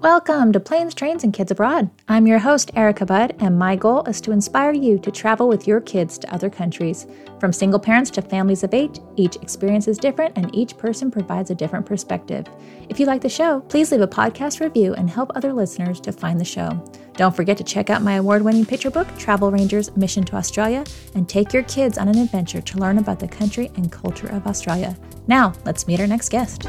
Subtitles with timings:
[0.00, 1.90] Welcome to Planes, Trains, and Kids Abroad.
[2.06, 5.66] I'm your host, Erica Budd, and my goal is to inspire you to travel with
[5.66, 7.08] your kids to other countries.
[7.40, 11.50] From single parents to families of eight, each experience is different and each person provides
[11.50, 12.46] a different perspective.
[12.88, 16.12] If you like the show, please leave a podcast review and help other listeners to
[16.12, 16.80] find the show.
[17.14, 20.84] Don't forget to check out my award winning picture book, Travel Rangers Mission to Australia,
[21.16, 24.46] and take your kids on an adventure to learn about the country and culture of
[24.46, 24.96] Australia.
[25.26, 26.68] Now, let's meet our next guest.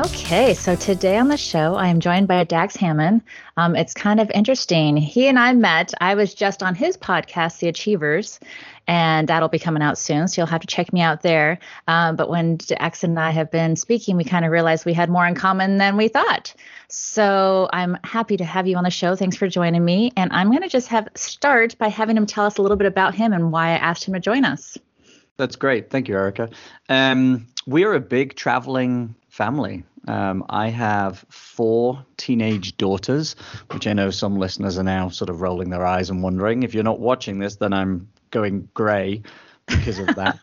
[0.00, 3.20] Okay, so today on the show, I am joined by Dax Hamman.
[3.58, 4.96] Um, it's kind of interesting.
[4.96, 5.92] He and I met.
[6.00, 8.40] I was just on his podcast, The Achievers,
[8.86, 10.26] and that'll be coming out soon.
[10.26, 11.58] So you'll have to check me out there.
[11.86, 15.10] Um, but when Dax and I have been speaking, we kind of realized we had
[15.10, 16.54] more in common than we thought.
[16.88, 19.16] So I'm happy to have you on the show.
[19.16, 20.12] Thanks for joining me.
[20.16, 22.86] And I'm going to just have start by having him tell us a little bit
[22.86, 24.78] about him and why I asked him to join us.
[25.36, 25.90] That's great.
[25.90, 26.48] Thank you, Erica.
[26.88, 29.84] Um, we're a big traveling family.
[30.08, 33.36] Um, I have four teenage daughters,
[33.72, 36.62] which I know some listeners are now sort of rolling their eyes and wondering.
[36.62, 39.22] If you're not watching this, then I'm going grey
[39.66, 40.38] because of that.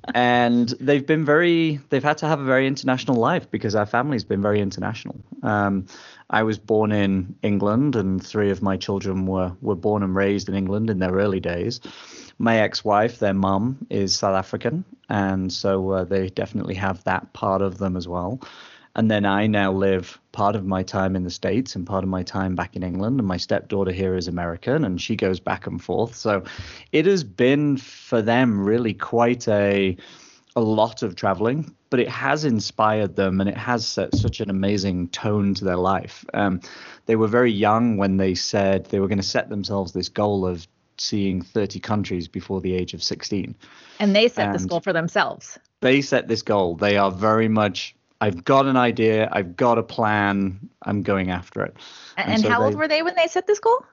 [0.14, 4.24] and they've been very, they've had to have a very international life because our family's
[4.24, 5.20] been very international.
[5.42, 5.86] Um,
[6.28, 10.48] I was born in England, and three of my children were were born and raised
[10.48, 11.80] in England in their early days.
[12.38, 17.62] My ex-wife, their mum, is South African, and so uh, they definitely have that part
[17.62, 18.40] of them as well.
[18.96, 22.10] And then I now live part of my time in the States and part of
[22.10, 23.20] my time back in England.
[23.20, 26.16] And my stepdaughter here is American and she goes back and forth.
[26.16, 26.42] So
[26.92, 29.96] it has been for them really quite a
[30.56, 34.50] a lot of traveling, but it has inspired them and it has set such an
[34.50, 36.24] amazing tone to their life.
[36.34, 36.60] Um,
[37.06, 40.44] they were very young when they said they were going to set themselves this goal
[40.44, 40.66] of
[40.98, 43.54] seeing 30 countries before the age of 16.
[44.00, 45.58] And they set and this goal for themselves.
[45.80, 46.74] They set this goal.
[46.74, 51.64] They are very much I've got an idea, I've got a plan, I'm going after
[51.64, 51.76] it.
[52.16, 53.84] And, and so how they, old were they when they set this goal?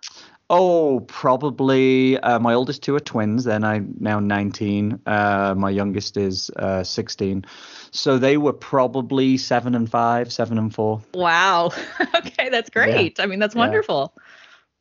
[0.50, 3.44] Oh, probably uh, my oldest two are twins.
[3.44, 5.02] Then I'm now 19.
[5.06, 7.46] Uh, my youngest is uh, 16.
[7.92, 11.02] So they were probably seven and five, seven and four.
[11.14, 11.72] Wow.
[12.16, 13.18] okay, that's great.
[13.18, 13.24] Yeah.
[13.24, 14.14] I mean, that's wonderful.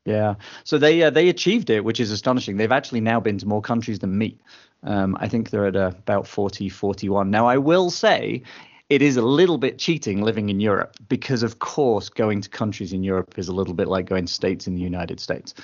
[0.04, 0.36] Yeah.
[0.62, 2.56] So they uh, they achieved it, which is astonishing.
[2.58, 4.38] They've actually now been to more countries than me.
[4.84, 7.28] Um, I think they're at uh, about 40, 41.
[7.28, 8.42] Now, I will say
[8.88, 12.92] it is a little bit cheating living in Europe because, of course, going to countries
[12.92, 15.54] in Europe is a little bit like going to states in the United States.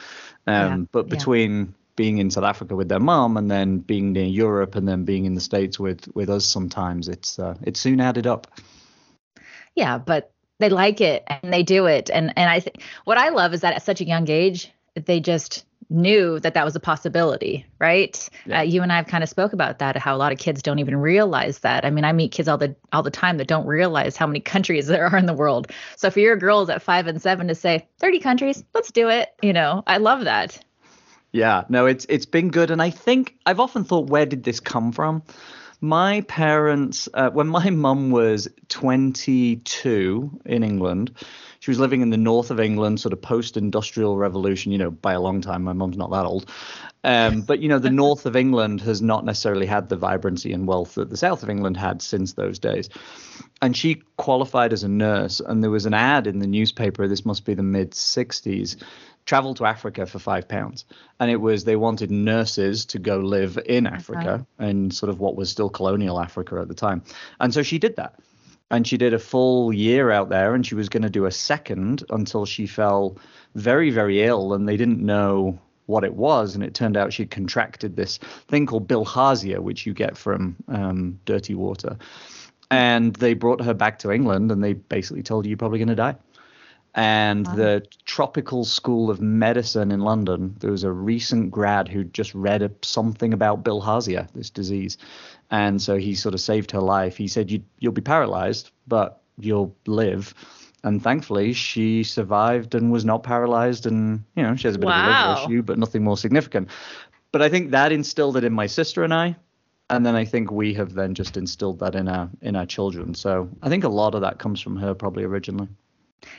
[0.47, 1.67] Um, yeah, but between yeah.
[1.95, 5.25] being in South Africa with their mom and then being near Europe and then being
[5.25, 8.49] in the states with with us, sometimes it's uh, it's soon added up.
[9.77, 13.29] Yeah, but they like it and they do it, and and I think what I
[13.29, 16.81] love is that at such a young age they just knew that that was a
[16.81, 18.29] possibility, right?
[18.47, 18.61] Yeah.
[18.61, 20.63] Uh, you and I have kind of spoke about that, how a lot of kids
[20.63, 21.85] don't even realize that.
[21.85, 24.41] I mean, I meet kids all the all the time that don't realize how many
[24.41, 25.71] countries there are in the world.
[25.97, 29.35] So for your girls at five and seven to say 30 countries, let's do it.
[29.43, 30.59] You know, I love that.
[31.33, 34.61] Yeah, no, it's it's been good, and I think I've often thought, where did this
[34.61, 35.23] come from?
[35.81, 41.13] My parents, uh, when my mum was 22 in England,
[41.63, 44.73] she was living in the north of England, sort of post-industrial revolution.
[44.73, 45.63] You know, by a long time.
[45.63, 46.51] My mum's not that old,
[47.05, 50.67] um, but you know, the north of England has not necessarily had the vibrancy and
[50.67, 52.89] wealth that the south of England had since those days.
[53.61, 57.07] And she qualified as a nurse, and there was an ad in the newspaper.
[57.07, 58.83] This must be the mid '60s
[59.25, 60.85] travel to Africa for five pounds.
[61.21, 64.45] And it was they wanted nurses to go live in Africa okay.
[64.59, 67.05] and sort of what was still colonial Africa at the time.
[67.39, 68.19] And so she did that
[68.73, 71.31] and she did a full year out there and she was going to do a
[71.31, 73.17] second until she fell
[73.55, 76.55] very very ill and they didn't know what it was.
[76.55, 78.19] And it turned out she'd contracted this
[78.49, 81.99] thing called bilharzia which you get from um, dirty water.
[82.71, 85.89] And they brought her back to england and they basically told her you're probably going
[85.89, 86.17] to die
[86.95, 87.55] and wow.
[87.55, 92.63] the tropical school of medicine in london there was a recent grad who just read
[92.63, 94.99] a, something about bilharzia this disease
[95.53, 97.17] and so he sort of saved her life.
[97.17, 100.35] He said, you, "You'll be paralyzed, but you'll live."
[100.83, 104.87] And thankfully, she survived and was not paralyzed, and you know she has a bit
[104.87, 105.03] wow.
[105.03, 106.69] of a liver issue, but nothing more significant.
[107.33, 109.37] But I think that instilled it in my sister and I,
[109.91, 113.15] and then I think we have then just instilled that in our in our children.
[113.15, 115.69] So I think a lot of that comes from her probably originally.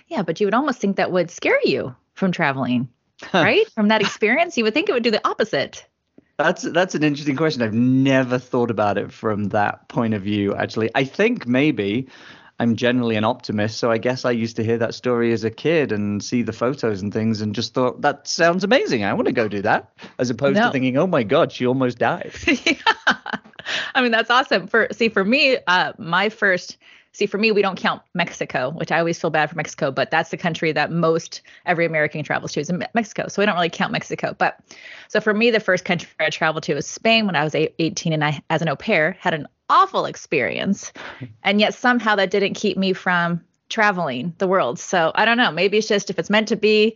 [0.07, 2.89] Yeah, but you would almost think that would scare you from traveling,
[3.33, 3.69] right?
[3.71, 5.85] from that experience, you would think it would do the opposite.
[6.37, 7.61] That's that's an interesting question.
[7.61, 10.55] I've never thought about it from that point of view.
[10.55, 12.07] Actually, I think maybe
[12.59, 15.51] I'm generally an optimist, so I guess I used to hear that story as a
[15.51, 19.03] kid and see the photos and things, and just thought that sounds amazing.
[19.03, 20.65] I want to go do that, as opposed no.
[20.65, 22.33] to thinking, oh my god, she almost died.
[22.47, 23.15] yeah.
[23.95, 24.67] I mean, that's awesome.
[24.67, 26.77] For see, for me, uh, my first
[27.13, 30.11] see for me we don't count Mexico, which I always feel bad for Mexico, but
[30.11, 33.27] that's the country that most every American travels to is Mexico.
[33.27, 34.35] So we don't really count Mexico.
[34.37, 34.59] But
[35.07, 38.13] so for me, the first country I traveled to was Spain when I was 18,
[38.13, 40.91] and I, as an au pair, had an awful experience,
[41.43, 44.79] and yet somehow that didn't keep me from traveling the world.
[44.79, 45.51] So I don't know.
[45.51, 46.95] Maybe it's just if it's meant to be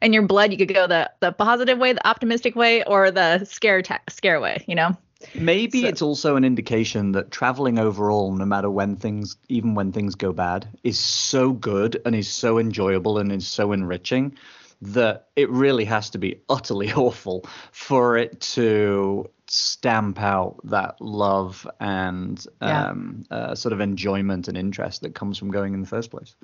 [0.00, 3.44] in your blood, you could go the the positive way, the optimistic way, or the
[3.44, 4.64] scare ta- scare way.
[4.66, 4.96] You know.
[5.34, 5.88] Maybe so.
[5.88, 10.32] it's also an indication that traveling overall, no matter when things, even when things go
[10.32, 14.36] bad, is so good and is so enjoyable and is so enriching
[14.80, 21.66] that it really has to be utterly awful for it to stamp out that love
[21.80, 22.88] and yeah.
[22.88, 26.34] um, uh, sort of enjoyment and interest that comes from going in the first place.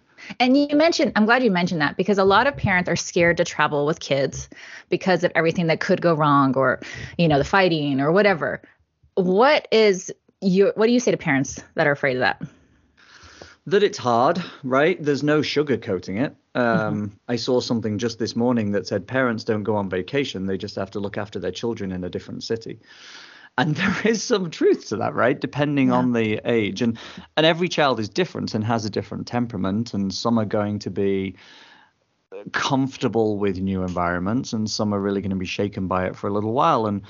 [0.41, 3.37] And you mentioned, I'm glad you mentioned that because a lot of parents are scared
[3.39, 4.49] to travel with kids
[4.89, 6.81] because of everything that could go wrong or,
[7.19, 8.63] you know, the fighting or whatever.
[9.15, 10.73] What is you?
[10.75, 12.43] What do you say to parents that are afraid of that?
[13.67, 15.03] That it's hard, right?
[15.03, 16.37] There's no sugarcoating it.
[16.55, 17.15] Um, mm-hmm.
[17.29, 20.77] I saw something just this morning that said parents don't go on vacation; they just
[20.77, 22.81] have to look after their children in a different city.
[23.57, 25.41] And there is some truth to that, right?
[25.41, 25.95] Depending yeah.
[25.95, 26.99] on the age, and
[27.39, 30.91] and every child is different and has a different temperament, and some are going to
[30.91, 31.37] be
[32.53, 36.29] comfortable with new environments, and some are really going to be shaken by it for
[36.29, 36.87] a little while.
[36.87, 37.01] And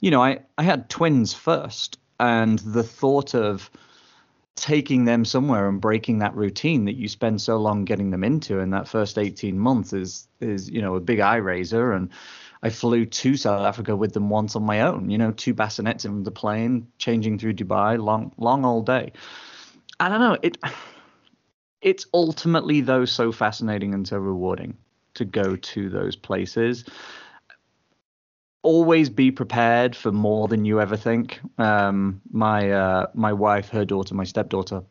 [0.00, 3.70] you know, I I had twins first, and the thought of
[4.58, 8.58] taking them somewhere and breaking that routine that you spend so long getting them into
[8.58, 12.10] in that first 18 months is is you know a big eye raiser and
[12.62, 16.04] I flew to South Africa with them once on my own, you know, two bassinets
[16.04, 19.12] in the plane, changing through Dubai, long, long all day.
[20.00, 20.36] I don't know.
[20.42, 20.58] It,
[21.80, 24.76] it's ultimately though so fascinating and so rewarding
[25.14, 26.84] to go to those places
[28.62, 31.40] always be prepared for more than you ever think.
[31.58, 34.82] Um, my uh, my wife, her daughter, my stepdaughter,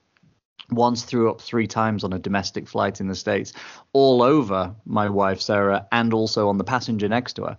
[0.69, 3.53] once threw up three times on a domestic flight in the states,
[3.93, 7.57] all over my wife Sarah, and also on the passenger next to her.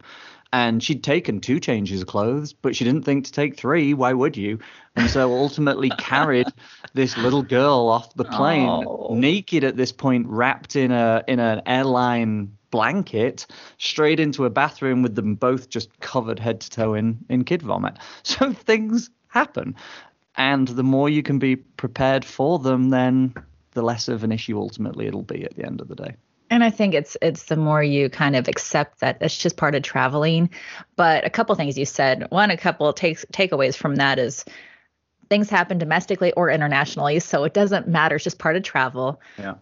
[0.51, 3.93] And she'd taken two changes of clothes, but she didn't think to take three.
[3.93, 4.61] Why would you?
[4.97, 6.47] And so ultimately carried
[6.95, 9.15] this little girl off the plane, oh.
[9.15, 13.47] naked at this point, wrapped in a in an airline blanket
[13.79, 17.63] straight into a bathroom with them both just covered head to toe in in kid
[17.63, 17.99] vomit.
[18.23, 19.75] So things happen,
[20.37, 23.35] and the more you can be prepared for them, then
[23.73, 26.15] the less of an issue ultimately it'll be at the end of the day.
[26.51, 29.75] And I think it's it's the more you kind of accept that it's just part
[29.75, 30.51] of traveling.
[30.97, 32.27] But a couple things you said.
[32.31, 34.45] One, a couple takes takeaways from that is
[35.29, 38.17] things happen domestically or internationally, so it doesn't matter.
[38.17, 39.21] It's just part of travel.
[39.39, 39.55] Yeah.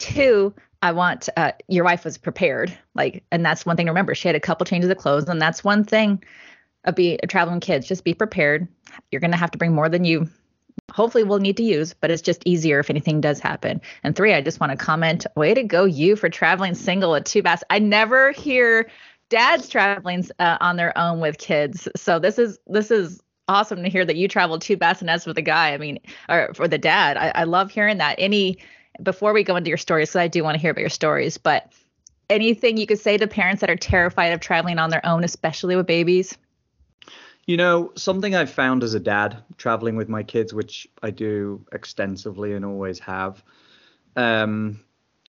[0.00, 0.52] Two,
[0.82, 4.16] I want uh, your wife was prepared, like, and that's one thing to remember.
[4.16, 6.24] She had a couple changes of clothes, and that's one thing.
[6.84, 8.66] Of be a traveling kids, just be prepared.
[9.12, 10.28] You're gonna have to bring more than you
[10.92, 13.80] hopefully we'll need to use, but it's just easier if anything does happen.
[14.02, 17.24] And three, I just want to comment, way to go you for traveling single with
[17.24, 17.62] two bass.
[17.70, 18.90] I never hear
[19.28, 21.88] dads traveling uh, on their own with kids.
[21.96, 25.42] So this is this is awesome to hear that you traveled two bassinets with a
[25.42, 25.72] guy.
[25.72, 25.98] I mean,
[26.28, 27.16] or for the dad.
[27.16, 28.16] I, I love hearing that.
[28.18, 28.58] Any
[29.02, 31.38] before we go into your stories, because I do want to hear about your stories,
[31.38, 31.72] but
[32.28, 35.76] anything you could say to parents that are terrified of traveling on their own, especially
[35.76, 36.36] with babies?
[37.46, 41.64] You know, something I've found as a dad traveling with my kids, which I do
[41.72, 43.42] extensively and always have,
[44.14, 44.80] um,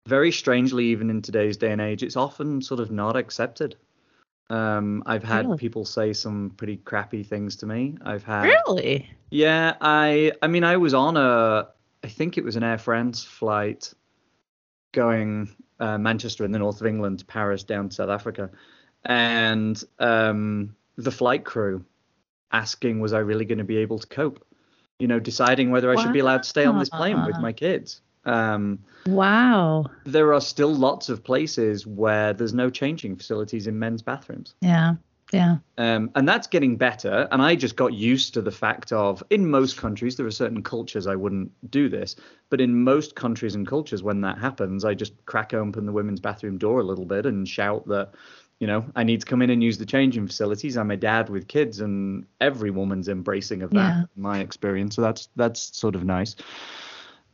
[0.06, 3.76] very strangely, even in today's day and age, it's often sort of not accepted.
[4.50, 5.58] Um, I've had really?
[5.58, 7.96] people say some pretty crappy things to me.
[8.02, 9.76] I've had really, yeah.
[9.80, 11.68] I, I mean, I was on a
[12.02, 13.92] I think it was an Air France flight
[14.92, 18.50] going uh, Manchester in the north of England to Paris down to South Africa,
[19.04, 21.84] and um, the flight crew
[22.52, 24.44] asking, was I really going to be able to cope?
[24.98, 26.02] You know, deciding whether I wow.
[26.02, 28.02] should be allowed to stay on this plane with my kids.
[28.24, 29.86] Um, wow.
[30.04, 34.54] There are still lots of places where there's no changing facilities in men's bathrooms.
[34.60, 34.94] Yeah.
[35.32, 35.58] Yeah.
[35.78, 37.28] Um, and that's getting better.
[37.30, 40.62] And I just got used to the fact of, in most countries, there are certain
[40.62, 42.16] cultures I wouldn't do this.
[42.48, 46.20] But in most countries and cultures, when that happens, I just crack open the women's
[46.20, 48.14] bathroom door a little bit and shout that,
[48.58, 50.76] you know, I need to come in and use the changing facilities.
[50.76, 54.02] I'm a dad with kids, and every woman's embracing of that, yeah.
[54.16, 54.96] my experience.
[54.96, 56.36] So that's that's sort of nice.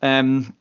[0.03, 0.55] Um,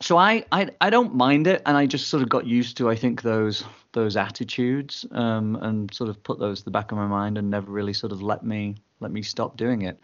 [0.00, 2.90] so I, I I don't mind it, and I just sort of got used to
[2.90, 6.98] I think those those attitudes um, and sort of put those to the back of
[6.98, 9.98] my mind and never really sort of let me let me stop doing it.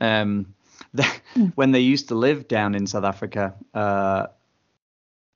[0.00, 0.54] Um,
[0.94, 1.02] the,
[1.34, 1.52] mm.
[1.54, 4.26] when they used to live down in South Africa, uh,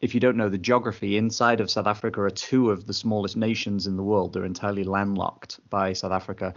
[0.04, 3.38] if you don't know the geography, inside of South Africa are two of the smallest
[3.38, 4.34] nations in the world.
[4.34, 6.52] They're entirely landlocked by South Africa.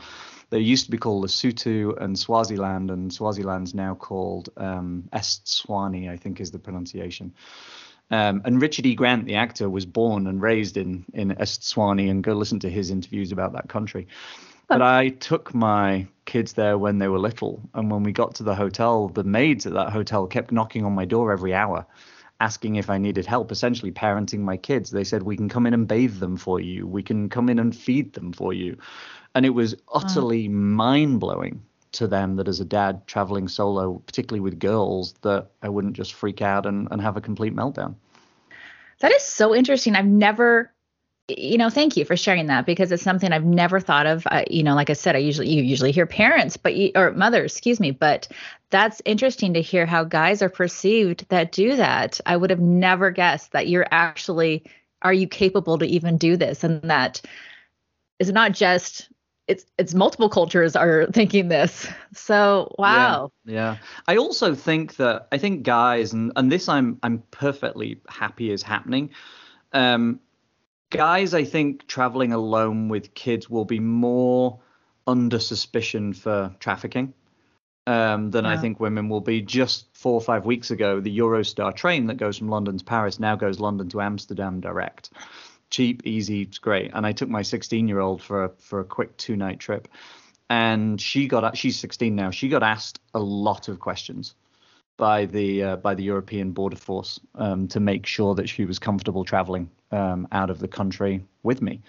[0.49, 6.17] They used to be called Lesotho and Swaziland, and Swaziland's now called um, Eswatini, I
[6.17, 7.33] think is the pronunciation.
[8.11, 8.95] Um, and Richard E.
[8.95, 12.91] Grant, the actor, was born and raised in in Eswatini, and go listen to his
[12.91, 14.07] interviews about that country.
[14.67, 18.43] But I took my kids there when they were little, and when we got to
[18.43, 21.85] the hotel, the maids at that hotel kept knocking on my door every hour,
[22.39, 24.91] asking if I needed help, essentially parenting my kids.
[24.91, 26.87] They said, "We can come in and bathe them for you.
[26.87, 28.77] We can come in and feed them for you,"
[29.35, 31.61] and it was utterly mind blowing
[31.93, 36.13] to them that as a dad traveling solo, particularly with girls, that I wouldn't just
[36.13, 37.95] freak out and, and have a complete meltdown.
[38.99, 39.95] That is so interesting.
[39.95, 40.71] I've never
[41.29, 44.25] you know, thank you for sharing that because it's something I've never thought of.
[44.27, 47.11] I, you know, like I said, I usually you usually hear parents, but you, or
[47.11, 48.29] mothers, excuse me, but
[48.69, 52.21] that's interesting to hear how guys are perceived that do that.
[52.25, 54.63] I would have never guessed that you're actually
[55.01, 57.21] are you capable to even do this and that
[58.19, 59.09] is not just
[59.47, 61.89] it's it's multiple cultures are thinking this.
[62.13, 63.31] So wow.
[63.45, 63.77] Yeah, yeah.
[64.07, 68.63] I also think that I think guys and and this I'm I'm perfectly happy is
[68.63, 69.09] happening.
[69.73, 70.21] Um
[70.89, 74.59] guys, I think traveling alone with kids will be more
[75.05, 77.13] under suspicion for trafficking
[77.85, 79.41] um, than I think women will be.
[79.41, 83.19] Just four or five weeks ago, the Eurostar train that goes from London to Paris
[83.19, 85.11] now goes London to Amsterdam direct.
[85.69, 86.91] Cheap, easy, it's great.
[86.93, 89.87] And I took my 16 year old for a, for a quick two night trip,
[90.49, 92.31] and she got she's 16 now.
[92.31, 94.35] She got asked a lot of questions
[94.97, 98.79] by the uh, by the European Border Force um, to make sure that she was
[98.79, 101.81] comfortable traveling um, out of the country with me.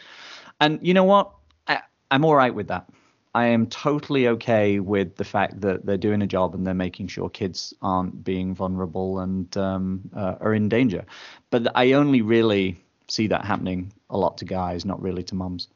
[0.60, 1.32] And you know what?
[1.66, 2.88] I, I'm all right with that.
[3.34, 7.08] I am totally okay with the fact that they're doing a job and they're making
[7.08, 11.04] sure kids aren't being vulnerable and um, uh, are in danger.
[11.50, 12.76] But I only really
[13.08, 15.68] see that happening a lot to guys, not really to mums.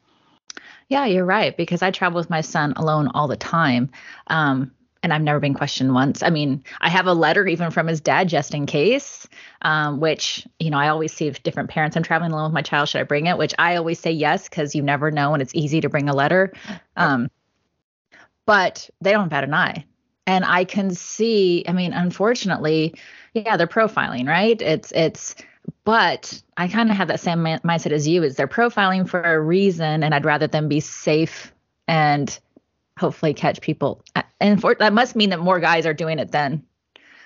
[0.89, 1.55] Yeah, you're right.
[1.55, 3.91] Because I travel with my son alone all the time.
[4.27, 4.71] Um,
[5.03, 6.23] and I've never been questioned once.
[6.23, 9.27] I mean, I have a letter even from his dad just in case,
[9.61, 12.61] um, which, you know, I always see if different parents I'm traveling alone with my
[12.61, 13.37] child, should I bring it?
[13.37, 16.15] Which I always say yes, because you never know and it's easy to bring a
[16.15, 16.53] letter.
[16.95, 17.29] Um,
[18.45, 19.85] but they don't bat an eye.
[20.25, 22.95] And I can see, I mean, unfortunately,
[23.33, 24.59] yeah, they're profiling, right?
[24.61, 25.35] It's, it's,
[25.83, 29.39] but I kind of have that same mindset as you is they're profiling for a
[29.39, 31.53] reason and I'd rather them be safe
[31.89, 32.39] and
[32.97, 34.03] hopefully catch people.
[34.39, 36.63] And for, that must mean that more guys are doing it than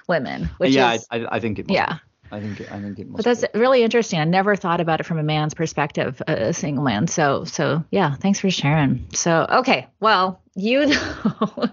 [0.07, 0.49] women.
[0.57, 1.69] Which yeah, is, I, I think it.
[1.69, 1.93] yeah.
[1.93, 1.99] Be.
[2.29, 3.17] I think I think it must.
[3.17, 3.59] But that's be.
[3.59, 4.19] really interesting.
[4.19, 7.07] I never thought about it from a man's perspective, a single man.
[7.07, 9.07] So so yeah, thanks for sharing.
[9.13, 11.69] So okay, well you know,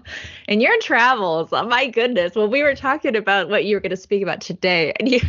[0.47, 2.35] in your travels, oh my goodness.
[2.35, 5.19] Well, we were talking about what you were going to speak about today, and you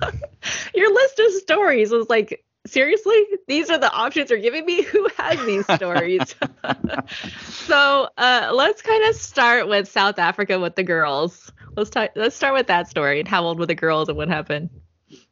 [0.74, 5.08] your list of stories was like seriously these are the options you're giving me who
[5.16, 6.34] has these stories
[7.44, 12.36] so uh, let's kind of start with south africa with the girls let's talk let's
[12.36, 14.70] start with that story and how old were the girls and what happened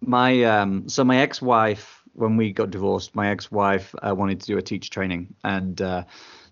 [0.01, 4.59] my um so my ex-wife when we got divorced my ex-wife uh, wanted to do
[4.59, 6.03] a teach training and uh,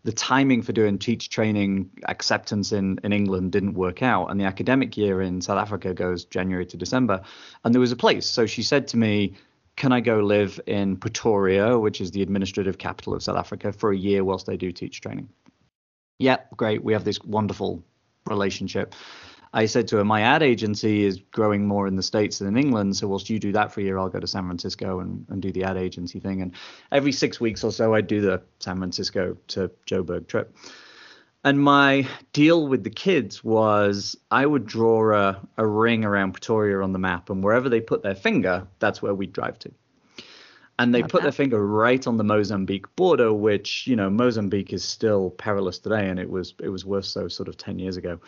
[0.05, 4.31] the timing for doing teach training acceptance in, in England didn't work out.
[4.31, 7.23] And the academic year in South Africa goes January to December.
[7.65, 8.25] And there was a place.
[8.25, 9.35] So she said to me,
[9.79, 13.93] can I go live in Pretoria, which is the administrative capital of South Africa, for
[13.93, 15.29] a year whilst I do teach training?
[16.19, 16.83] Yeah, great.
[16.83, 17.85] We have this wonderful
[18.27, 18.93] relationship.
[19.55, 22.57] I said to her, my ad agency is growing more in the States than in
[22.59, 22.97] England.
[22.97, 25.41] So whilst you do that for a year, I'll go to San Francisco and, and
[25.41, 26.43] do the ad agency thing.
[26.43, 26.53] And
[26.91, 30.57] every six weeks or so, I'd do the San Francisco to Joburg trip.
[31.45, 36.83] And my deal with the kids was I would draw a, a ring around Pretoria
[36.83, 39.73] on the map, and wherever they put their finger, that's where we'd drive to.
[40.81, 41.09] And they okay.
[41.09, 45.79] put their finger right on the Mozambique border, which you know Mozambique is still perilous
[45.79, 48.21] today, and it was it was worse so sort of ten years ago.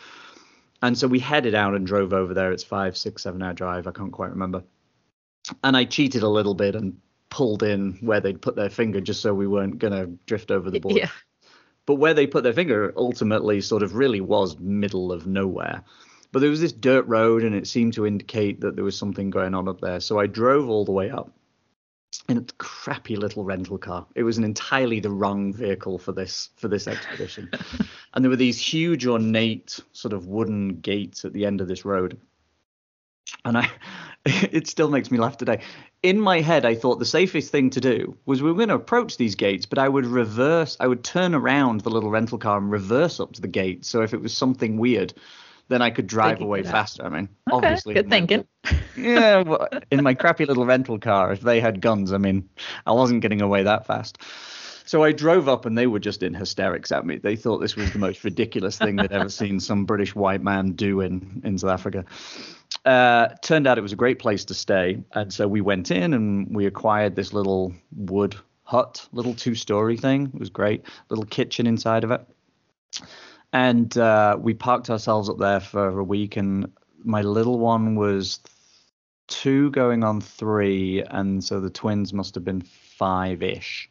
[0.81, 2.51] And so we headed out and drove over there.
[2.51, 3.87] It's five, six, seven hour drive.
[3.87, 4.63] I can't quite remember.
[5.63, 6.97] And I cheated a little bit and
[7.29, 10.71] pulled in where they'd put their finger just so we weren't going to drift over
[10.71, 10.99] the border.
[10.99, 11.09] Yeah.
[11.91, 15.83] But where they put their finger ultimately sort of really was middle of nowhere.
[16.31, 19.29] But there was this dirt road, and it seemed to indicate that there was something
[19.29, 19.99] going on up there.
[19.99, 21.33] So I drove all the way up
[22.29, 24.07] in a crappy little rental car.
[24.15, 27.51] It was an entirely the wrong vehicle for this for this expedition.
[28.13, 31.83] and there were these huge ornate sort of wooden gates at the end of this
[31.83, 32.17] road.
[33.43, 33.69] And I
[34.25, 35.61] it still makes me laugh today.
[36.03, 38.75] In my head, I thought the safest thing to do was we were going to
[38.75, 42.57] approach these gates, but I would reverse, I would turn around the little rental car
[42.57, 43.85] and reverse up to the gate.
[43.85, 45.13] So if it was something weird,
[45.69, 47.03] then I could drive Thinking away faster.
[47.03, 47.93] I mean, Okay, obviously.
[47.93, 48.47] good in my thinking.
[48.97, 52.49] yeah, well, in my crappy little rental car, if they had guns, I mean,
[52.85, 54.17] I wasn't getting away that fast.
[54.85, 57.17] So I drove up and they were just in hysterics at me.
[57.17, 60.73] They thought this was the most ridiculous thing they'd ever seen some British white man
[60.73, 62.03] do in, in South Africa.
[62.83, 65.03] Uh, turned out it was a great place to stay.
[65.13, 69.97] And so we went in and we acquired this little wood hut, little two story
[69.97, 70.31] thing.
[70.33, 70.83] It was great.
[71.09, 72.25] Little kitchen inside of it.
[73.53, 76.37] And uh, we parked ourselves up there for a week.
[76.37, 76.71] And
[77.03, 78.39] my little one was
[79.27, 81.03] two going on three.
[81.03, 83.90] And so the twins must have been five ish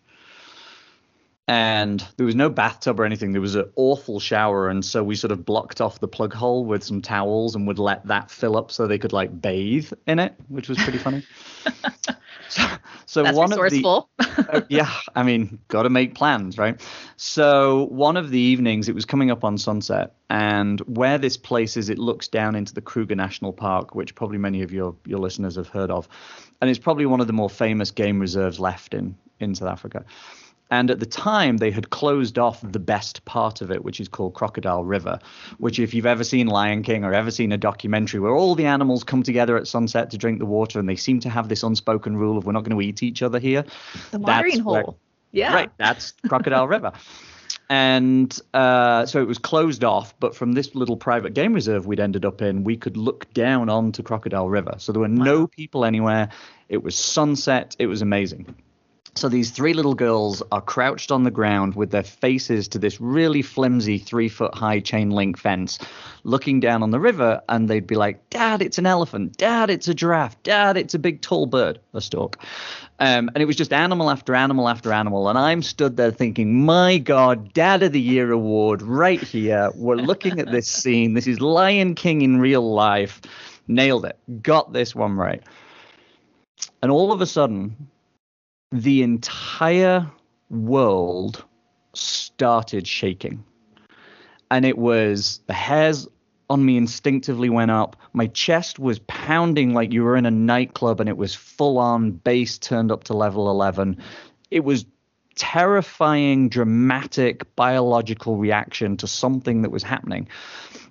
[1.50, 3.32] and there was no bathtub or anything.
[3.32, 6.64] There was an awful shower, and so we sort of blocked off the plug hole
[6.64, 10.20] with some towels and would let that fill up so they could like bathe in
[10.20, 11.24] it, which was pretty funny.
[12.48, 12.62] so,
[13.04, 16.80] so That's one of the uh, yeah, I mean, got to make plans, right?
[17.16, 21.76] So one of the evenings, it was coming up on sunset, and where this place
[21.76, 25.18] is, it looks down into the Kruger National Park, which probably many of your your
[25.18, 26.08] listeners have heard of,
[26.60, 30.04] and it's probably one of the more famous game reserves left in in South Africa.
[30.70, 34.08] And at the time, they had closed off the best part of it, which is
[34.08, 35.18] called Crocodile River.
[35.58, 38.66] Which, if you've ever seen Lion King or ever seen a documentary where all the
[38.66, 41.62] animals come together at sunset to drink the water, and they seem to have this
[41.62, 43.64] unspoken rule of we're not going to eat each other here.
[44.12, 44.98] the watering that's where- hole.
[45.32, 45.54] Yeah.
[45.54, 46.92] Right, that's Crocodile River.
[47.68, 52.00] And uh, so it was closed off, but from this little private game reserve we'd
[52.00, 54.74] ended up in, we could look down onto Crocodile River.
[54.78, 56.30] So there were no people anywhere.
[56.68, 57.76] It was sunset.
[57.78, 58.56] It was amazing.
[59.16, 63.00] So these three little girls are crouched on the ground with their faces to this
[63.00, 65.78] really flimsy three foot high chain link fence,
[66.22, 69.36] looking down on the river, and they'd be like, Dad, it's an elephant.
[69.36, 70.40] Dad, it's a giraffe.
[70.44, 72.38] Dad, it's a big tall bird, a stork.
[73.00, 75.28] Um, and it was just animal after animal after animal.
[75.28, 79.70] And I'm stood there thinking, my God, Dad of the Year award right here.
[79.74, 81.14] We're looking at this scene.
[81.14, 83.20] This is Lion King in real life.
[83.66, 84.18] Nailed it.
[84.42, 85.42] Got this one right.
[86.82, 87.88] And all of a sudden,
[88.72, 90.10] the entire
[90.48, 91.44] world
[91.94, 93.44] started shaking.
[94.50, 96.08] And it was the hairs
[96.48, 97.96] on me instinctively went up.
[98.12, 102.10] My chest was pounding like you were in a nightclub and it was full on
[102.10, 103.98] bass turned up to level 11.
[104.50, 104.84] It was
[105.36, 110.28] terrifying, dramatic biological reaction to something that was happening.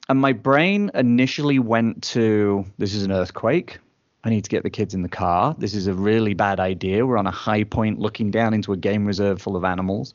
[0.08, 3.80] And my brain initially went to this is an earthquake.
[4.24, 5.56] I need to get the kids in the car.
[5.58, 7.06] This is a really bad idea.
[7.06, 10.14] We're on a high point looking down into a game reserve full of animals.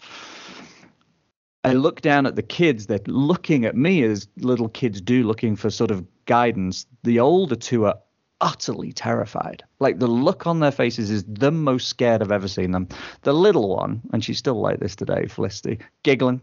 [1.64, 2.86] I look down at the kids.
[2.86, 6.86] They're looking at me as little kids do, looking for sort of guidance.
[7.04, 7.98] The older two are
[8.42, 9.64] utterly terrified.
[9.80, 12.88] Like the look on their faces is the most scared I've ever seen them.
[13.22, 16.42] The little one, and she's still like this today, Felicity, giggling,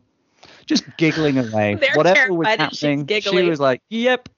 [0.65, 1.75] just giggling away.
[1.79, 4.29] They're Whatever was terrified and she's happening, she was like, "Yep,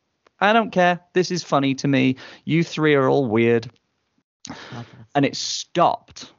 [0.43, 0.99] I don't care.
[1.13, 2.17] This is funny to me.
[2.45, 3.71] You three are all weird."
[5.15, 6.31] And it stopped.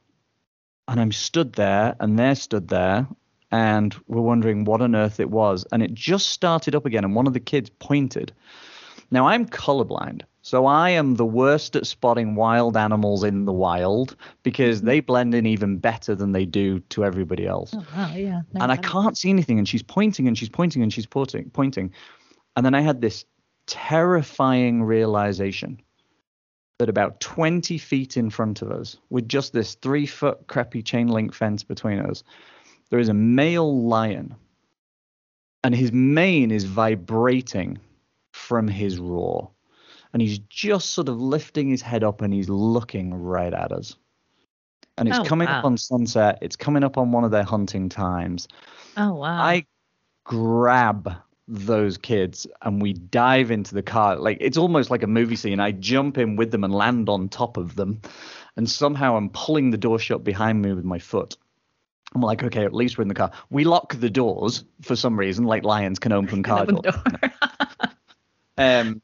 [0.87, 3.07] And I'm stood there, and they're stood there,
[3.51, 5.65] and we're wondering what on earth it was.
[5.73, 8.33] And it just started up again, and one of the kids pointed.
[9.11, 14.17] Now, I'm colorblind, so I am the worst at spotting wild animals in the wild
[14.43, 18.41] because they blend in even better than they do to everybody else Oh, wow, yeah.
[18.57, 19.59] and I can't see anything.
[19.59, 21.93] And she's pointing and she's pointing and she's pointing, pointing.
[22.57, 23.25] And then I had this
[23.67, 25.81] terrifying realization
[26.79, 31.09] that about 20 feet in front of us, with just this three foot crappy chain
[31.09, 32.23] link fence between us,
[32.91, 34.35] there is a male lion.
[35.63, 37.79] And his mane is vibrating
[38.33, 39.51] from his roar.
[40.13, 43.97] And he's just sort of lifting his head up and he's looking right at us.
[44.97, 46.39] And it's Oh, coming up on sunset.
[46.41, 48.47] It's coming up on one of their hunting times.
[48.97, 49.43] Oh wow.
[49.43, 49.67] I
[50.25, 51.15] grab
[51.47, 54.17] those kids and we dive into the car.
[54.17, 55.61] Like it's almost like a movie scene.
[55.61, 58.01] I jump in with them and land on top of them.
[58.57, 61.37] And somehow I'm pulling the door shut behind me with my foot.
[62.15, 63.33] I'm like, okay, at least we're in the car.
[63.51, 66.95] We lock the doors for some reason, like lions can open car Open doors.
[66.95, 67.31] door.
[68.57, 69.03] Um,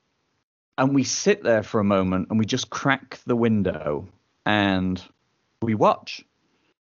[0.78, 4.08] and we sit there for a moment and we just crack the window
[4.46, 5.02] and
[5.60, 6.24] we watch.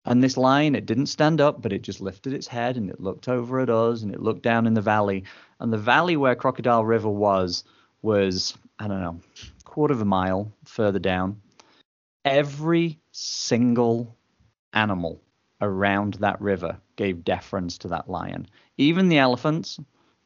[0.07, 3.01] And this lion, it didn't stand up, but it just lifted its head and it
[3.01, 5.25] looked over at us and it looked down in the valley.
[5.59, 7.65] And the valley where Crocodile River was,
[8.01, 9.19] was, I don't know,
[9.65, 11.41] quarter of a mile further down.
[12.23, 14.15] Every single
[14.71, 15.21] animal
[15.59, 18.47] around that river gave deference to that lion.
[18.77, 19.77] Even the elephants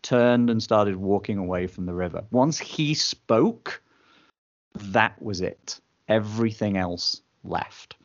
[0.03, 2.23] turned and started walking away from the river.
[2.29, 3.81] Once he spoke,
[4.75, 5.79] that was it.
[6.07, 7.95] Everything else left.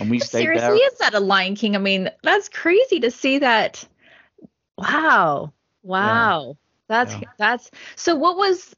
[0.00, 1.76] And we stayed Seriously, is that a Lion King?
[1.76, 3.86] I mean, that's crazy to see that.
[4.78, 5.52] Wow.
[5.82, 6.56] Wow.
[6.88, 7.28] That's Yeah.
[7.38, 8.74] that's so what was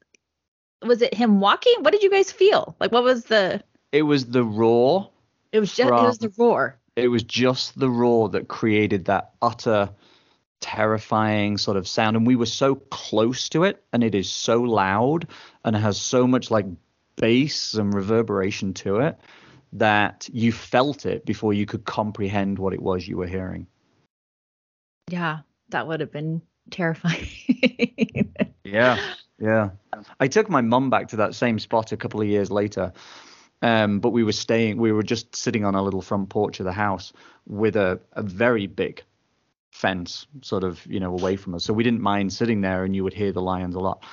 [0.81, 1.75] was it him walking?
[1.81, 2.75] What did you guys feel?
[2.79, 5.09] Like what was the It was the roar.
[5.51, 6.77] It was just it was the roar.
[6.95, 9.89] It was just the roar that created that utter
[10.61, 14.61] terrifying sort of sound and we were so close to it and it is so
[14.61, 15.27] loud
[15.63, 16.65] and it has so much like
[17.17, 19.17] bass and reverberation to it
[19.75, 23.67] that you felt it before you could comprehend what it was you were hearing.
[25.09, 27.27] Yeah, that would have been terrifying.
[28.63, 28.97] yeah,
[29.37, 29.69] yeah.
[30.19, 32.93] I took my mum back to that same spot a couple of years later.
[33.61, 36.65] Um, but we were staying, we were just sitting on a little front porch of
[36.65, 37.13] the house
[37.47, 39.03] with a, a very big
[39.71, 41.63] fence sort of, you know, away from us.
[41.63, 44.03] So we didn't mind sitting there and you would hear the lions a lot.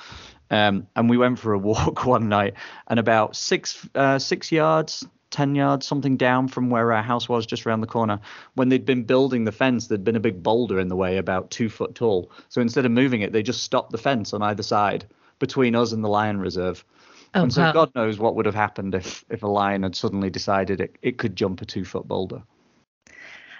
[0.49, 2.55] Um, and we went for a walk one night
[2.87, 7.45] and about six, uh, six yards, 10 yards, something down from where our house was
[7.45, 8.19] just around the corner.
[8.53, 11.51] When they'd been building the fence, there'd been a big boulder in the way, about
[11.51, 12.31] two foot tall.
[12.49, 15.05] So instead of moving it, they just stopped the fence on either side
[15.39, 16.85] between us and the lion reserve.
[17.33, 17.71] Oh, and so wow.
[17.71, 21.17] God knows what would have happened if, if a lion had suddenly decided it, it
[21.17, 22.43] could jump a two foot boulder.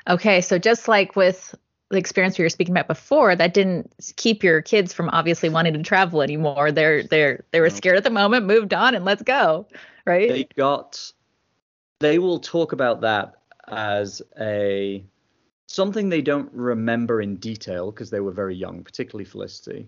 [0.08, 1.56] Okay, so just like with
[1.90, 5.74] the experience we were speaking about before, that didn't keep your kids from obviously wanting
[5.74, 6.72] to travel anymore.
[6.72, 9.68] They're they're they were scared at the moment, moved on, and let's go.
[10.06, 10.30] Right?
[10.30, 11.12] They got
[12.04, 13.36] they will talk about that
[13.70, 15.06] as a
[15.68, 19.88] something they don't remember in detail because they were very young, particularly Felicity,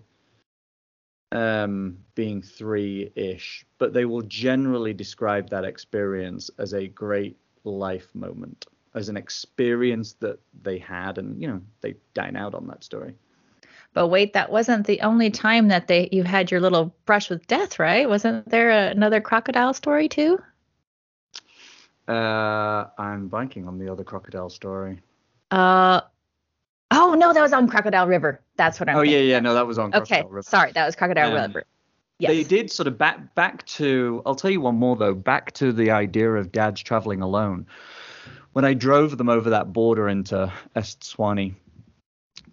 [1.32, 3.66] um, being three ish.
[3.76, 10.14] But they will generally describe that experience as a great life moment, as an experience
[10.14, 13.14] that they had, and you know they dine out on that story.
[13.92, 17.46] But wait, that wasn't the only time that they you had your little brush with
[17.46, 18.08] death, right?
[18.08, 20.38] Wasn't there a, another crocodile story too?
[22.08, 25.00] Uh, I'm blanking on the other crocodile story.
[25.50, 26.00] Uh,
[26.90, 28.40] oh no, that was on Crocodile River.
[28.56, 28.96] That's what I'm.
[28.96, 29.90] Oh yeah, yeah, no, that was on.
[29.90, 30.42] Crocodile okay, River.
[30.42, 31.64] sorry, that was Crocodile um, River.
[32.18, 32.30] Yes.
[32.30, 34.22] They did sort of back back to.
[34.24, 35.14] I'll tell you one more though.
[35.14, 37.66] Back to the idea of dads traveling alone.
[38.52, 41.54] When I drove them over that border into Eswatini,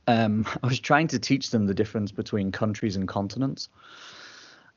[0.07, 3.69] um, I was trying to teach them the difference between countries and continents.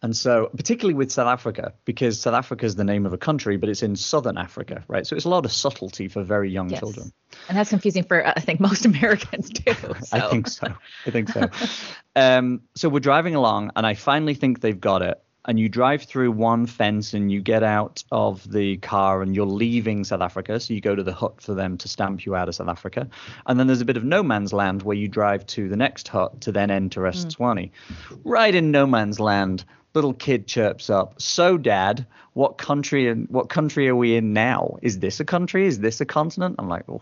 [0.03, 3.57] And so, particularly with South Africa, because South Africa is the name of a country,
[3.57, 5.07] but it's in southern Africa, right?
[5.07, 6.81] So it's a lot of subtlety for very young yes.
[6.81, 7.13] children.
[7.49, 9.75] And that's confusing for, I think, most Americans too.
[10.07, 10.17] So.
[10.17, 10.69] I think so.
[11.07, 11.49] I think so.
[12.17, 15.21] um, so we're driving along, and I finally think they've got it.
[15.47, 19.47] And you drive through one fence and you get out of the car and you're
[19.47, 20.59] leaving South Africa.
[20.59, 23.09] So you go to the hut for them to stamp you out of South Africa.
[23.47, 26.09] And then there's a bit of no man's land where you drive to the next
[26.09, 27.71] hut to then enter Eswatini.
[28.09, 28.21] Mm.
[28.25, 33.49] Right in no man's land, little kid chirps up, "So, Dad, what country and what
[33.49, 34.77] country are we in now?
[34.83, 35.67] Is this a country?
[35.67, 37.01] Is this a continent?" I'm like, "Oh,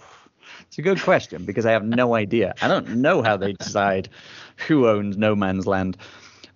[0.66, 2.54] it's a good question because I have no idea.
[2.62, 4.08] I don't know how they decide
[4.68, 5.96] who owns no man's land."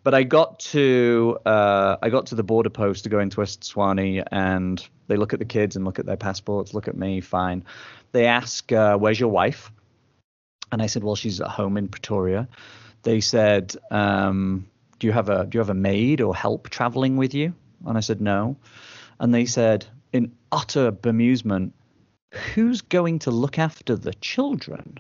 [0.05, 4.25] But I got to uh, I got to the border post to go into Eswatini,
[4.31, 7.65] and they look at the kids and look at their passports, look at me, fine.
[8.13, 9.71] They ask, uh, "Where's your wife?"
[10.71, 12.49] And I said, "Well, she's at home in Pretoria."
[13.03, 14.67] They said, um,
[14.99, 17.55] do you have a do you have a maid or help traveling with you?
[17.87, 18.57] And I said no.
[19.21, 21.73] And they said in utter bemusement,
[22.55, 24.99] who's going to look after the children?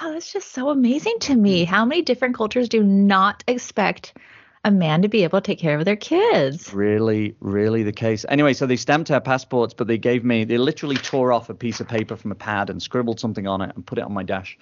[0.00, 1.64] Wow, that's just so amazing to me.
[1.64, 1.68] Mm.
[1.68, 4.16] How many different cultures do not expect
[4.64, 6.72] a man to be able to take care of their kids?
[6.72, 8.24] Really, really the case.
[8.28, 11.54] Anyway, so they stamped our passports, but they gave me, they literally tore off a
[11.54, 14.14] piece of paper from a pad and scribbled something on it and put it on
[14.14, 14.56] my dash.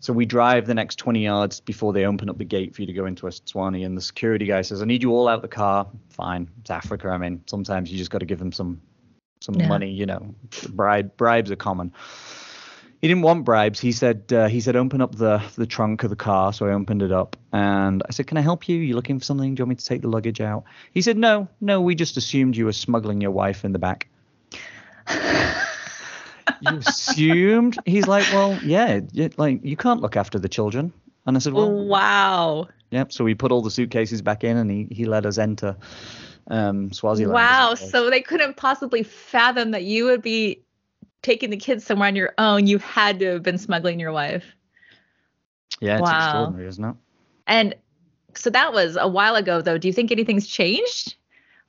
[0.00, 2.86] So we drive the next 20 yards before they open up the gate for you
[2.86, 5.48] to go into Eswatini, and the security guy says, "I need you all out the
[5.48, 7.08] car." Fine, it's Africa.
[7.08, 8.80] I mean, sometimes you just got to give them some
[9.40, 9.68] some yeah.
[9.68, 9.90] money.
[9.90, 10.34] You know,
[10.70, 11.92] bribe bribes are common.
[13.00, 13.80] He didn't want bribes.
[13.80, 16.52] He said uh, he said open up the the trunk of the car.
[16.52, 18.76] So I opened it up, and I said, "Can I help you?
[18.76, 19.54] You're looking for something?
[19.54, 21.80] Do you want me to take the luggage out?" He said, "No, no.
[21.80, 24.08] We just assumed you were smuggling your wife in the back."
[26.60, 27.78] you assumed?
[27.86, 29.00] He's like, well, yeah,
[29.36, 30.92] like you can't look after the children.
[31.26, 32.68] And I said, well, wow.
[32.90, 33.12] Yep.
[33.12, 35.76] So we put all the suitcases back in, and he he let us enter
[36.48, 37.34] um, Swaziland.
[37.34, 37.74] Wow.
[37.74, 40.62] So they couldn't possibly fathom that you would be
[41.22, 42.66] taking the kids somewhere on your own.
[42.66, 44.44] You had to have been smuggling your wife.
[45.80, 46.24] Yeah, it's wow.
[46.26, 46.96] extraordinary, isn't it?
[47.46, 47.74] And
[48.34, 49.78] so that was a while ago, though.
[49.78, 51.14] Do you think anything's changed?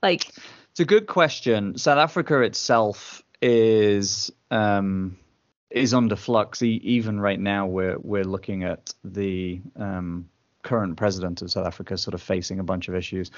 [0.01, 0.27] Like,
[0.71, 1.77] it's a good question.
[1.77, 5.17] South Africa itself is um,
[5.69, 6.61] is under flux.
[6.61, 10.29] even right now, we're we're looking at the um,
[10.63, 13.31] current president of South Africa sort of facing a bunch of issues.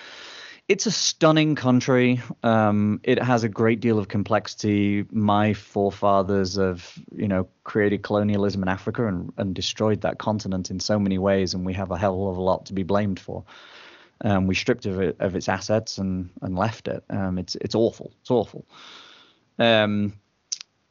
[0.70, 2.22] It's a stunning country.
[2.42, 5.06] Um, it has a great deal of complexity.
[5.12, 10.80] My forefathers have, you know, created colonialism in Africa and, and destroyed that continent in
[10.80, 13.44] so many ways, and we have a hell of a lot to be blamed for.
[14.22, 17.04] Um, we stripped of it of its assets and and left it.
[17.10, 18.14] Um, it's it's awful.
[18.22, 18.66] It's awful.
[19.60, 20.14] Um,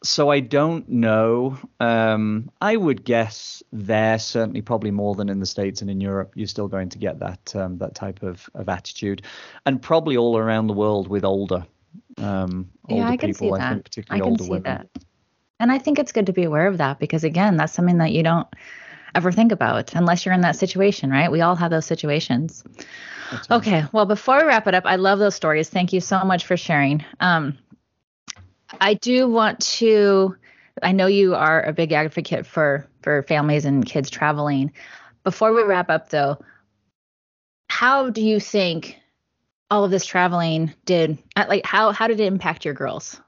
[0.02, 1.58] so I don't know.
[1.80, 6.32] Um, I would guess there certainly probably more than in the states and in Europe.
[6.34, 9.22] You're still going to get that um, that type of, of attitude,
[9.66, 11.66] and probably all around the world with older
[12.18, 13.54] um, older yeah, I can people.
[13.54, 13.60] See that.
[13.60, 14.62] I think particularly I can older see women.
[14.64, 15.02] That.
[15.60, 18.12] And I think it's good to be aware of that because again, that's something that
[18.12, 18.48] you don't
[19.14, 21.30] ever think about unless you're in that situation, right?
[21.30, 22.64] We all have those situations.
[23.50, 25.68] Okay, well, before we wrap it up, I love those stories.
[25.68, 27.04] Thank you so much for sharing.
[27.20, 27.58] Um,
[28.80, 30.36] I do want to.
[30.82, 34.72] I know you are a big advocate for for families and kids traveling.
[35.24, 36.38] Before we wrap up, though,
[37.68, 38.98] how do you think
[39.70, 41.18] all of this traveling did?
[41.36, 43.20] Like, how how did it impact your girls?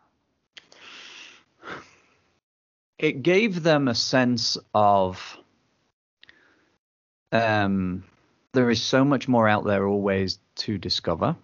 [2.98, 5.36] It gave them a sense of
[7.32, 8.04] um,
[8.52, 11.36] there is so much more out there always to discover.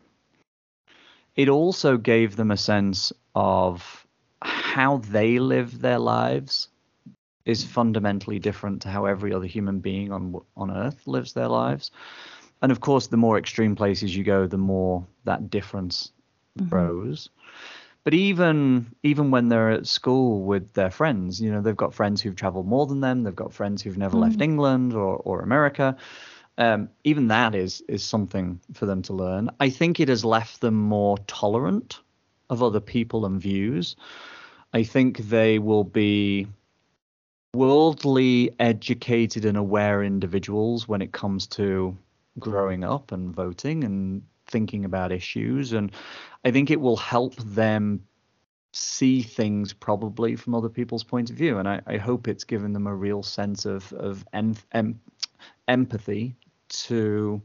[1.36, 4.06] It also gave them a sense of
[4.42, 6.68] how they live their lives
[7.44, 11.90] is fundamentally different to how every other human being on on earth lives their lives.
[12.62, 16.12] And of course, the more extreme places you go, the more that difference
[16.58, 16.68] mm-hmm.
[16.68, 17.30] grows.
[18.04, 22.20] But even even when they're at school with their friends, you know, they've got friends
[22.20, 23.22] who've traveled more than them.
[23.22, 24.22] They've got friends who've never mm.
[24.22, 25.96] left England or or America.
[26.60, 29.48] Um, even that is is something for them to learn.
[29.58, 32.00] I think it has left them more tolerant
[32.50, 33.96] of other people and views.
[34.74, 36.48] I think they will be
[37.54, 41.96] worldly educated and aware individuals when it comes to
[42.38, 45.72] growing up and voting and thinking about issues.
[45.72, 45.90] And
[46.44, 48.04] I think it will help them
[48.74, 51.56] see things probably from other people's point of view.
[51.56, 55.00] And I, I hope it's given them a real sense of, of em, em,
[55.66, 56.36] empathy
[56.70, 57.42] to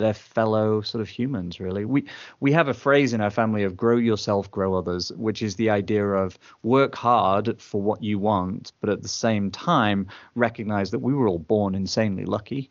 [0.00, 1.84] their fellow sort of humans really.
[1.84, 2.06] We
[2.40, 5.70] we have a phrase in our family of grow yourself grow others which is the
[5.70, 11.00] idea of work hard for what you want but at the same time recognize that
[11.00, 12.70] we were all born insanely lucky.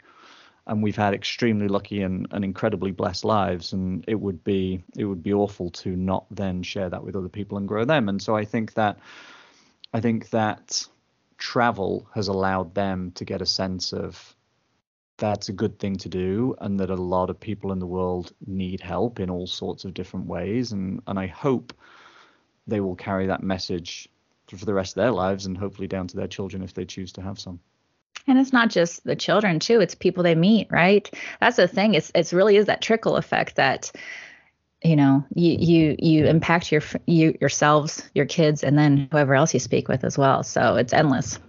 [0.65, 3.73] And we've had extremely lucky and, and incredibly blessed lives.
[3.73, 7.29] And it would be it would be awful to not then share that with other
[7.29, 8.09] people and grow them.
[8.09, 8.97] And so i think that
[9.93, 10.87] i think that
[11.37, 14.35] travel has allowed them to get a sense of
[15.19, 18.31] that's a good thing to do and that a lot of people in the world
[18.47, 21.73] need help in all sorts of different ways and and i hope
[22.67, 24.09] they will carry that message
[24.47, 27.11] for the rest of their lives and hopefully down to their children if they choose
[27.11, 27.59] to have some
[28.27, 31.09] and it's not just the children too; it's people they meet, right?
[31.39, 31.93] That's the thing.
[31.95, 33.91] It's it's really is that trickle effect that
[34.83, 39.53] you know you you you impact your you yourselves, your kids, and then whoever else
[39.53, 40.43] you speak with as well.
[40.43, 41.39] So it's endless.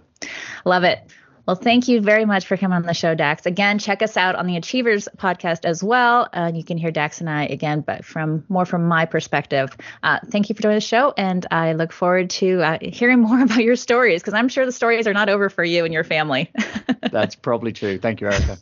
[0.65, 0.99] Love it.
[1.45, 3.45] Well, thank you very much for coming on the show, Dax.
[3.45, 6.29] Again, check us out on the Achievers podcast as well.
[6.31, 9.75] Uh, you can hear Dax and I again, but from more from my perspective.
[10.03, 13.41] Uh, thank you for joining the show, and I look forward to uh, hearing more
[13.41, 16.03] about your stories because I'm sure the stories are not over for you and your
[16.03, 16.51] family.
[17.11, 17.97] That's probably true.
[17.97, 18.57] Thank you, Erica.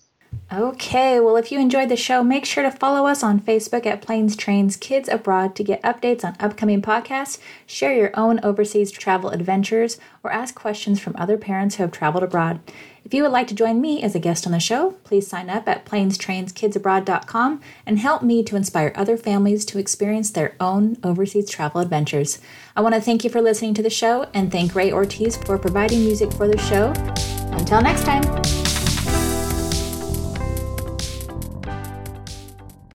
[0.52, 4.02] Okay, well, if you enjoyed the show, make sure to follow us on Facebook at
[4.02, 9.30] Planes Trains Kids Abroad to get updates on upcoming podcasts, share your own overseas travel
[9.30, 12.62] adventures, or ask questions from other parents who have traveled abroad.
[13.06, 15.52] If you would like to join me as a guest on the show, please sign
[15.52, 21.48] up at planestrainskidsabroad.com and help me to inspire other families to experience their own overseas
[21.48, 22.40] travel adventures.
[22.76, 25.60] I want to thank you for listening to the show and thank Ray Ortiz for
[25.60, 26.92] providing music for the show.
[27.56, 28.79] Until next time.